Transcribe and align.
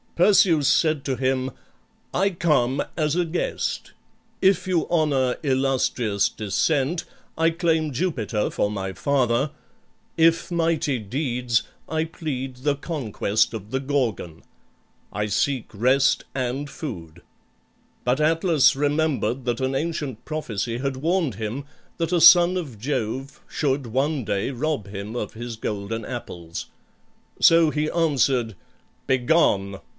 Perseus 0.15 0.67
said 0.67 1.03
to 1.05 1.15
him, 1.15 1.49
"I 2.13 2.29
come 2.31 2.83
as 2.95 3.15
a 3.15 3.25
guest. 3.25 3.91
If 4.39 4.67
you 4.67 4.87
honor 4.89 5.37
illustrious 5.41 6.29
descent, 6.29 7.05
I 7.37 7.49
claim 7.51 7.91
Jupiter 7.91 8.51
for 8.51 8.69
my 8.69 8.93
father; 8.93 9.49
if 10.17 10.51
mighty 10.51 10.99
deeds, 10.99 11.63
I 11.89 12.05
plead 12.05 12.57
the 12.57 12.75
conquest 12.75 13.53
of 13.55 13.71
the 13.71 13.79
Gorgon. 13.79 14.43
I 15.13 15.25
seek 15.27 15.67
rest 15.73 16.23
and 16.35 16.69
food." 16.69 17.21
But 18.03 18.19
Atlas 18.19 18.75
remembered 18.75 19.45
that 19.45 19.61
an 19.61 19.73
ancient 19.73 20.23
prophecy 20.25 20.79
had 20.79 20.97
warned 20.97 21.35
him 21.35 21.63
that 21.97 22.11
a 22.11 22.21
son 22.21 22.57
of 22.57 22.79
Jove 22.79 23.41
should 23.47 23.87
one 23.87 24.23
day 24.23 24.51
rob 24.51 24.87
him 24.87 25.15
of 25.15 25.33
his 25.33 25.55
golden 25.55 26.05
apples. 26.05 26.67
So 27.39 27.69
he 27.71 27.89
answered, 27.89 28.55
"Begone! 29.07 29.79